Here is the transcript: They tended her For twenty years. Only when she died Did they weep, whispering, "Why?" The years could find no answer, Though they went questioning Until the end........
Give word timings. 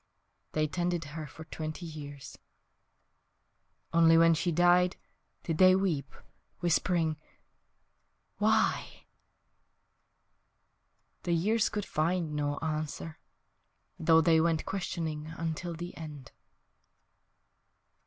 They 0.53 0.65
tended 0.65 1.03
her 1.13 1.27
For 1.27 1.43
twenty 1.43 1.85
years. 1.85 2.35
Only 3.93 4.17
when 4.17 4.33
she 4.33 4.51
died 4.51 4.95
Did 5.43 5.59
they 5.59 5.75
weep, 5.75 6.11
whispering, 6.59 7.17
"Why?" 8.39 9.05
The 11.21 11.33
years 11.33 11.69
could 11.69 11.85
find 11.85 12.33
no 12.35 12.57
answer, 12.63 13.19
Though 13.99 14.21
they 14.21 14.41
went 14.41 14.65
questioning 14.65 15.27
Until 15.37 15.75
the 15.75 15.95
end........ 15.95 16.31